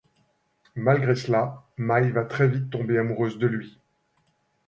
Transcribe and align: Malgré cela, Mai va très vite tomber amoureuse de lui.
Malgré 0.75 1.13
cela, 1.13 1.61
Mai 1.77 2.09
va 2.09 2.25
très 2.25 2.47
vite 2.47 2.71
tomber 2.71 2.97
amoureuse 2.97 3.37
de 3.37 3.45
lui. 3.45 3.77